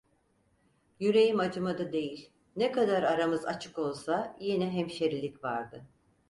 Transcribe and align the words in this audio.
Yüreğim 0.99 1.39
acımadı 1.39 1.93
değil, 1.93 2.29
ne 2.55 2.71
kadar 2.71 3.03
aramız 3.03 3.45
açık 3.45 3.79
olsa, 3.79 4.37
yine 4.39 4.69
hemşerilik 4.69 5.43
vardı. 5.43 5.85